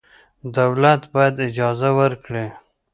[0.57, 2.45] دولت باید اجازه ورکړي.